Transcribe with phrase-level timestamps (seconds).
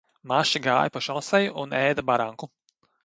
[0.29, 2.51] Maša gāja pa šoseju un ēda baranku.